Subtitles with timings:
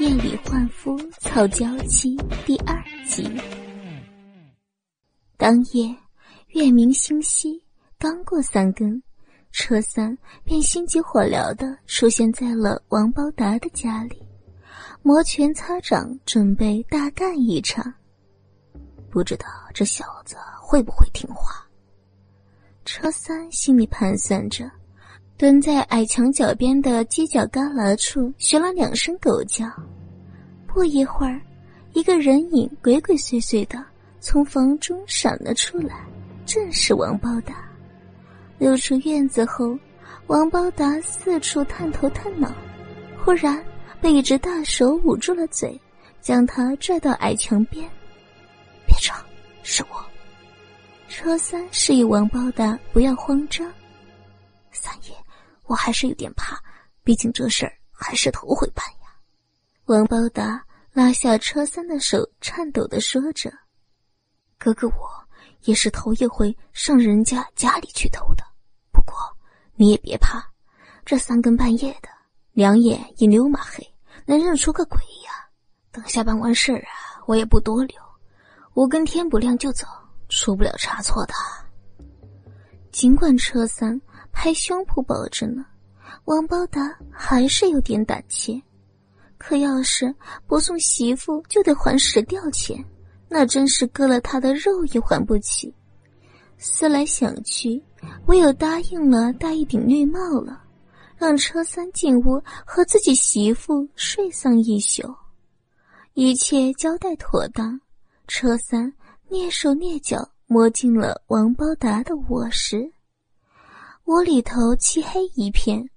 [0.00, 3.30] 夜里换夫草娇妻第二集。
[5.36, 5.94] 当夜
[6.48, 7.62] 月明星稀，
[7.98, 9.02] 刚过三更，
[9.52, 14.26] 车三便心急火燎的出现在了王包达的家里，
[15.02, 17.92] 摩拳擦掌，准备大干一场。
[19.10, 19.44] 不知道
[19.74, 21.62] 这小子会不会听话？
[22.86, 24.64] 车三心里盘算着。
[25.40, 29.64] 蹲在矮墙角边的犄角旮旯处，学了两声狗叫。
[30.66, 31.40] 不一会儿，
[31.94, 33.82] 一个人影鬼鬼祟祟的
[34.20, 36.04] 从房中闪了出来，
[36.44, 37.54] 正是王包达。
[38.58, 39.74] 溜出院子后，
[40.26, 42.52] 王包达四处探头探脑，
[43.24, 43.64] 忽然
[43.98, 45.80] 被一只大手捂住了嘴，
[46.20, 47.88] 将他拽到矮墙边。
[48.86, 49.16] 别吵，
[49.62, 50.04] 是我。
[51.08, 53.66] 车三示意王包达不要慌张。
[54.70, 55.14] 三爷。
[55.70, 56.60] 我还是有点怕，
[57.04, 59.14] 毕竟这事儿还是头回办呀。
[59.84, 60.60] 王包达
[60.92, 63.52] 拉下车三的手，颤抖的说着
[64.58, 65.08] ：“哥哥，我
[65.60, 68.42] 也是头一回上人家家里去偷的。
[68.90, 69.14] 不过
[69.76, 70.44] 你也别怕，
[71.04, 72.08] 这三更半夜的，
[72.50, 73.94] 两眼一溜马黑，
[74.26, 75.30] 能认出个鬼呀？
[75.92, 77.96] 等下班完事儿啊，我也不多留，
[78.74, 79.86] 五更天不亮就走，
[80.28, 81.34] 出不了差错的。”
[82.90, 84.00] 尽管车三。
[84.32, 85.64] 拍胸脯保证呢，
[86.24, 88.60] 王包达还是有点胆怯。
[89.38, 90.14] 可要是
[90.46, 92.84] 不送媳妇，就得还石吊钱，
[93.28, 95.74] 那真是割了他的肉也还不起。
[96.58, 97.82] 思来想去，
[98.26, 100.62] 唯有答应了戴一顶绿帽了，
[101.16, 105.02] 让车三进屋和自己媳妇睡上一宿。
[106.12, 107.80] 一切交代妥当，
[108.28, 108.92] 车三
[109.30, 112.92] 蹑手蹑脚摸进了王包达的卧室。
[114.10, 115.88] 屋里头漆黑一片，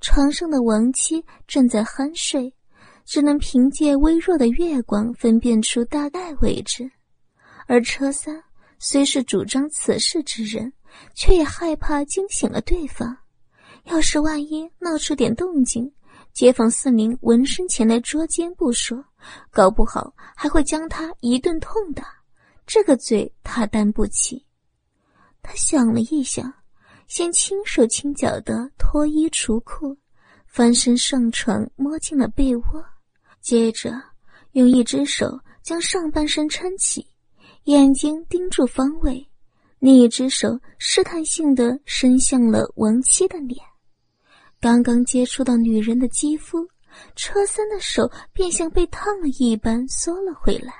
[0.00, 2.54] 床上的亡妻正在酣睡，
[3.04, 6.88] 只能凭借微弱的月光分辨出大概位置。
[7.66, 8.40] 而车三
[8.78, 10.72] 虽是主张此事之人，
[11.16, 13.18] 却也害怕惊醒了对方。
[13.86, 15.92] 要是万一闹出点动静，
[16.32, 19.04] 街坊四邻闻声前来捉奸不说，
[19.50, 22.06] 搞不好还会将他一顿痛打。
[22.64, 24.46] 这个罪他担不起。
[25.42, 26.54] 他想了一想。
[27.06, 29.96] 先轻手轻脚的脱衣除裤，
[30.46, 32.84] 翻身上床，摸进了被窝，
[33.40, 33.92] 接着
[34.52, 37.06] 用一只手将上半身撑起，
[37.64, 39.24] 眼睛盯住方位，
[39.78, 43.60] 另一只手试探性的伸向了亡妻的脸。
[44.60, 46.66] 刚刚接触到女人的肌肤，
[47.14, 50.72] 车三的手便像被烫了一般缩了回来。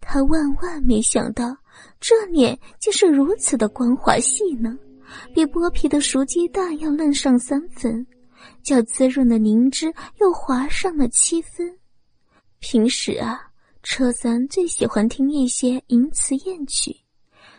[0.00, 1.54] 他万万没想到，
[2.00, 4.78] 这脸竟是如此的光滑细嫩。
[5.34, 8.06] 比剥皮的熟鸡蛋要嫩上三分，
[8.62, 11.76] 较滋润的灵芝又滑上了七分。
[12.58, 13.40] 平时啊，
[13.82, 16.96] 车三最喜欢听一些淫词艳曲，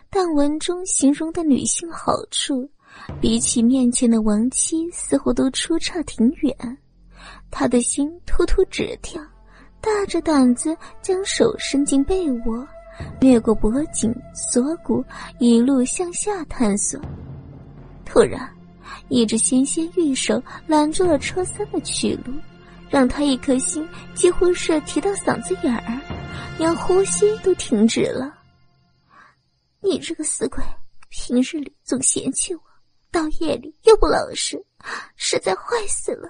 [0.09, 2.69] 但文中形容的女性好处，
[3.19, 6.55] 比起面前的亡妻，似乎都出差挺远。
[7.51, 9.21] 他的心突突直跳，
[9.81, 12.67] 大着胆子将手伸进被窝，
[13.19, 15.03] 掠过脖颈、锁骨，
[15.39, 16.99] 一路向下探索。
[18.13, 18.47] 突然，
[19.09, 22.31] 一只纤纤玉手拦住了车三的去路，
[22.87, 25.99] 让他一颗心几乎是提到嗓子眼儿，
[26.59, 28.31] 连呼吸都停止了。
[29.81, 30.63] 你这个死鬼，
[31.09, 32.61] 平日里总嫌弃我，
[33.09, 34.63] 到夜里又不老实，
[35.15, 36.29] 实在坏死了。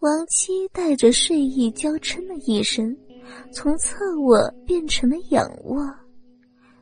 [0.00, 2.92] 王七带着睡意娇嗔了一声，
[3.52, 5.88] 从侧卧变成了仰卧。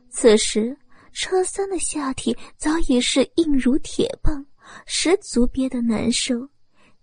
[0.09, 0.75] 此时。
[1.11, 4.45] 车三的下体早已是硬如铁棒，
[4.85, 6.47] 十足憋得难受。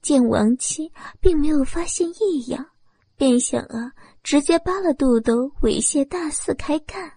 [0.01, 2.65] 见王七并没有发现异样，
[3.17, 3.93] 便想啊，
[4.23, 7.13] 直接扒了肚兜猥亵大肆开干。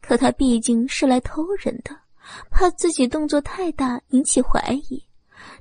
[0.00, 1.96] 可他毕竟是来偷人的，
[2.50, 5.02] 怕自己动作太大引起怀疑，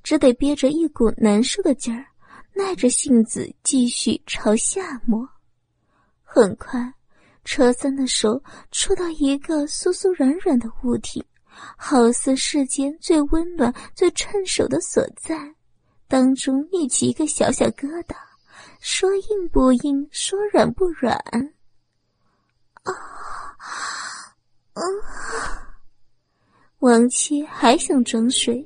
[0.03, 2.05] 只得憋着一股难受的劲儿，
[2.53, 5.27] 耐着性子继续朝下摸。
[6.23, 6.93] 很快。
[7.47, 11.25] 车三的手触到一个酥酥软软的物体，
[11.77, 15.55] 好似世间最温暖、最趁手的所在，
[16.09, 18.17] 当中立起一个小小疙瘩，
[18.81, 21.15] 说硬不硬，说软不软。
[22.83, 22.91] 啊，
[24.73, 24.81] 啊！
[26.79, 28.61] 王七还想装睡，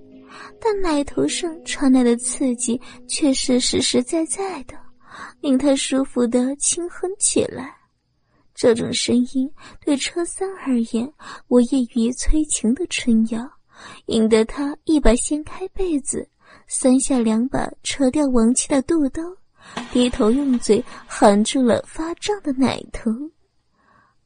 [0.60, 4.76] 但奶头上传来的刺激却是实实在在的，
[5.40, 7.80] 令他舒服的轻哼起来。
[8.62, 9.52] 这种声音
[9.84, 11.12] 对车三而言，
[11.48, 13.42] 无异于催情的春药，
[14.06, 16.30] 引得他一把掀开被子，
[16.68, 19.24] 三下两把扯掉王妻的肚兜，
[19.92, 23.10] 低头用嘴含住了发胀的奶头。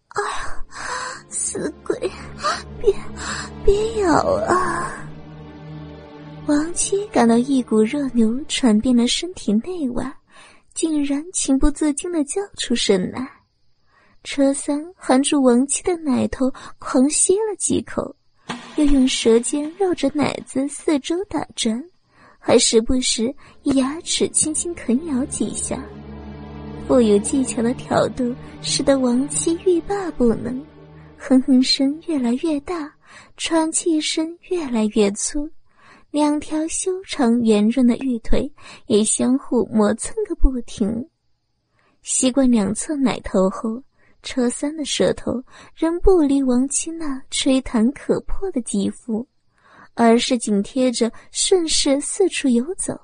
[0.09, 1.97] 哎呀，死鬼，
[2.81, 2.93] 别
[3.63, 5.07] 别咬啊！
[6.45, 10.13] 王七感到一股热流传遍了身体内外，
[10.73, 13.31] 竟然情不自禁的叫出声来。
[14.25, 18.15] 车三含住王七的奶头，狂吸了几口，
[18.75, 21.81] 又用舌尖绕着奶子四周打转，
[22.39, 25.79] 还时不时以牙齿轻轻啃咬几下。
[26.87, 28.25] 富有技巧的挑逗，
[28.63, 30.59] 使得王七欲罢不能，
[31.17, 32.91] 哼哼声越来越大，
[33.37, 35.47] 喘气声越来越粗，
[36.09, 38.51] 两条修长圆润的玉腿
[38.87, 41.07] 也相互磨蹭个不停。
[42.01, 43.81] 吸过两侧奶头后，
[44.25, 45.41] 车三的舌头
[45.73, 49.25] 仍不离王七那吹弹可破的肌肤，
[49.93, 52.99] 而是紧贴着，顺势四处游走。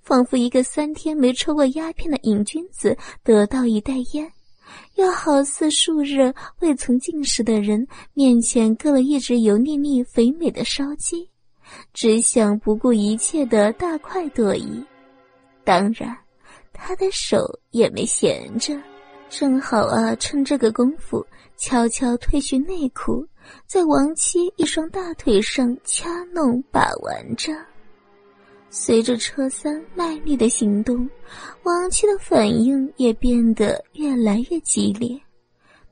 [0.00, 4.30] 仿佛一个三天没抽过鸦片的瘾君子得到一袋烟，
[4.96, 11.28] 又好似数日未曾进食的人面前搁了一只油腻腻肥美的烧鸡，
[11.92, 14.84] 只想不顾一切的大快朵颐。
[15.62, 16.14] 当然，
[16.72, 17.38] 他的手
[17.70, 18.78] 也没闲着，
[19.36, 21.26] 正好啊，趁这个功夫
[21.56, 23.26] 悄悄褪去内裤，
[23.66, 27.52] 在王妻一双大腿上掐弄把玩着。
[28.70, 31.10] 随着车三卖力的行动，
[31.64, 35.20] 王七的反应也变得越来越激烈。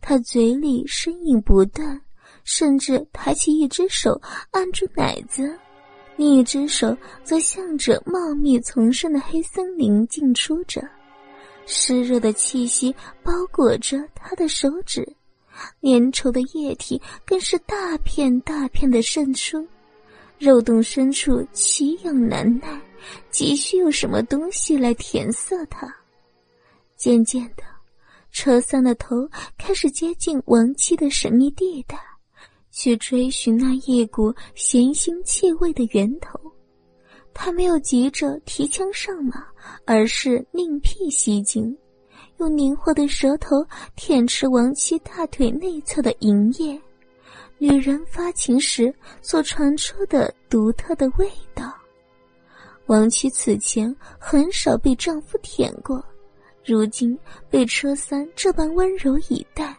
[0.01, 2.01] 他嘴里呻吟不断，
[2.45, 4.21] 甚至抬起一只手
[4.53, 5.53] 按住奶子，
[6.15, 10.81] 另一只手则向着茂密丛生的黑森林进出着。
[11.67, 15.05] 湿热的气息包裹着他的手指，
[15.83, 19.67] 粘稠的液体更是大片大片的渗出。
[20.39, 22.81] 肉洞深处奇痒难耐，
[23.31, 25.87] 急需有什么东西来填塞它。
[26.97, 27.63] 渐渐的，
[28.33, 31.97] 车三的头开始接近王妻的神秘地带，
[32.73, 36.52] 去追寻那一股咸腥气味的源头。
[37.35, 39.45] 他没有急着提枪上马，
[39.85, 41.77] 而是另辟蹊径，
[42.39, 46.81] 用灵活的舌头舔吃王妻大腿内侧的银液。
[47.59, 51.73] 女人发情时所传出的独特的味道，
[52.87, 56.05] 王妻此前很少被丈夫舔过，
[56.65, 57.17] 如今
[57.49, 59.77] 被车三这般温柔以待，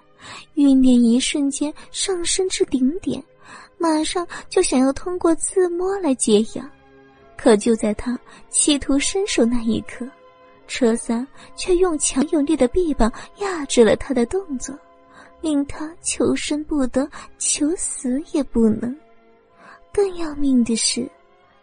[0.53, 3.21] 欲念一瞬间上升至顶点，
[3.77, 6.69] 马上就想要通过自摸来解痒。
[7.37, 8.17] 可就在他
[8.49, 10.07] 企图伸手那一刻，
[10.67, 14.77] 车三却用强有力的臂膀压制了他的动作。
[15.41, 17.05] 令他求生不得，
[17.37, 18.95] 求死也不能。
[19.91, 21.05] 更要命的是，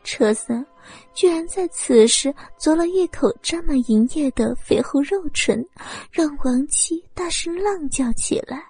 [0.04, 0.62] 车三
[1.14, 5.66] 居然在此时啄了一口沾满银液的肥厚肉唇，
[6.12, 8.62] 让王七大声浪叫起来。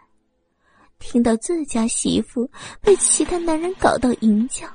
[1.01, 2.49] 听到自家媳妇
[2.81, 4.69] 被其他男人搞到淫叫，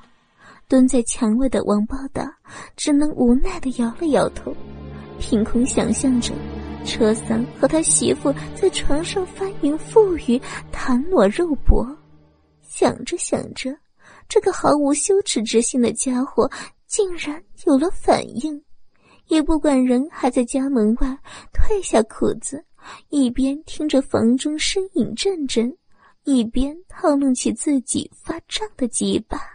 [0.67, 2.31] 蹲在墙外的王八达
[2.75, 4.56] 只能无奈的摇了摇头，
[5.19, 6.33] 凭空想象着。
[6.85, 10.39] 车三和他媳妇在床上翻云覆雨、
[10.71, 11.83] 袒裸肉搏，
[12.62, 13.75] 想着想着，
[14.29, 16.47] 这个毫无羞耻之心的家伙
[16.85, 18.62] 竟然有了反应，
[19.29, 21.17] 也不管人还在家门外，
[21.51, 22.63] 褪下裤子，
[23.09, 25.75] 一边听着房中呻吟阵阵，
[26.24, 29.54] 一边套弄起自己发胀的鸡巴。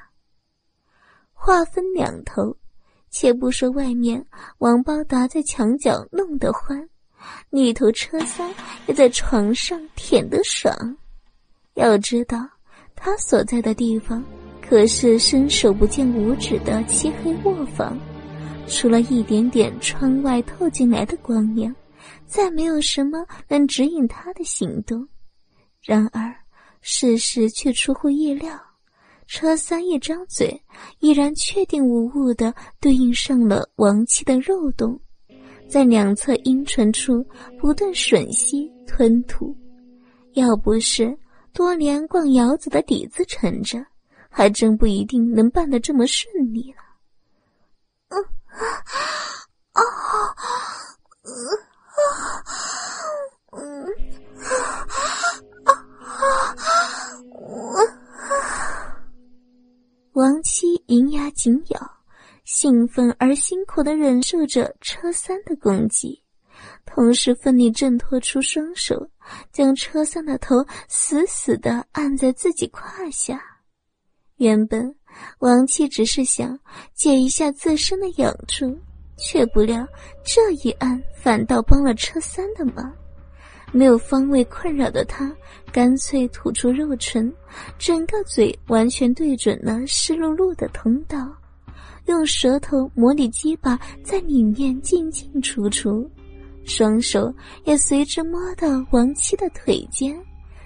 [1.42, 2.54] 话分两头，
[3.08, 4.22] 且不说外面
[4.58, 6.86] 王八达在墙角弄得欢。
[7.48, 8.52] 里头车三
[8.86, 10.70] 也在床上舔得爽，
[11.74, 12.46] 要知道
[12.94, 14.22] 他所在的地方
[14.60, 17.98] 可是伸手不见五指的漆黑卧房，
[18.66, 21.74] 除了一点点窗外透进来的光亮，
[22.26, 25.08] 再没有什么能指引他的行动。
[25.82, 26.36] 然而
[26.82, 28.58] 事实却出乎意料，
[29.30, 30.60] 车三一张嘴，
[30.98, 35.00] 已然确定无误的对应上了王七的肉洞。
[35.68, 37.24] 在两侧阴唇处
[37.60, 39.56] 不断吮吸吞吐，
[40.32, 41.16] 要不是
[41.52, 43.78] 多年逛窑子的底子沉着，
[44.28, 46.82] 还真不一定能办得这么顺利了。
[48.08, 48.20] 嗯
[48.50, 48.66] 啊
[49.74, 49.80] 啊
[51.22, 51.30] 嗯
[51.94, 52.42] 啊
[53.52, 53.86] 嗯
[55.64, 55.70] 啊
[56.56, 56.69] 啊
[60.12, 62.00] 王七银牙紧咬。
[62.46, 66.20] 兴奋而辛苦的忍受着车三的攻击，
[66.84, 69.08] 同时奋力挣脱出双手，
[69.52, 73.40] 将车三的头死死的按在自己胯下。
[74.36, 74.92] 原本
[75.38, 76.58] 王七只是想
[76.92, 78.76] 解一下自身的痒处，
[79.16, 79.86] 却不料
[80.24, 82.92] 这一按反倒帮了车三的忙。
[83.72, 85.30] 没有方位困扰的他，
[85.72, 87.32] 干脆吐出肉唇，
[87.78, 91.18] 整个嘴完全对准了湿漉漉的通道，
[92.06, 96.08] 用舌头模拟鸡巴在里面进进出出，
[96.64, 97.32] 双手
[97.64, 100.20] 也随之摸到王妻的腿间，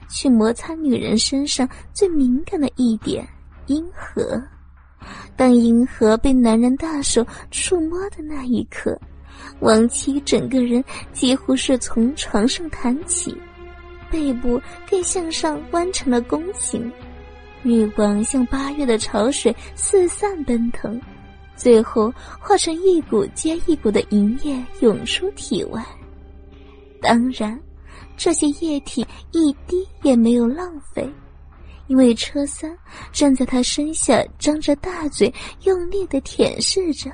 [0.09, 3.27] 去摩擦女人身上最敏感的一点——
[3.67, 4.43] 阴核。
[5.37, 8.99] 当阴核被男人大手触摸的那一刻，
[9.61, 13.37] 王七整个人几乎是从床上弹起，
[14.11, 14.61] 背部
[14.91, 16.91] 更向上弯成了弓形，
[17.63, 21.01] 欲望像八月的潮水四散奔腾，
[21.57, 25.85] 最后化成一股接一股的银液涌出体外。
[27.01, 27.59] 当然，
[28.17, 31.09] 这些液体一滴也没有浪费。
[31.87, 32.75] 因为车三
[33.13, 35.31] 站在他身下，张着大嘴，
[35.65, 37.11] 用力的舔舐着，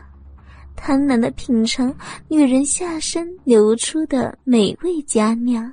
[0.83, 1.95] 贪婪的品尝
[2.27, 5.73] 女人下身流出的美味佳酿。